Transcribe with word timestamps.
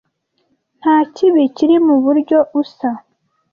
Nta 0.79 0.95
kibi 1.13 1.43
kiri 1.55 1.75
muburyo 1.85 2.37
usa. 2.61 2.89